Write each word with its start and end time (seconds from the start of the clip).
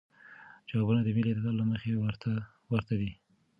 جوابونه 0.69 1.01
د 1.03 1.09
ملی 1.15 1.29
اعتدال 1.31 1.55
له 1.59 1.65
مخې 1.71 1.91
ورته 2.71 2.93
دی. 3.01 3.11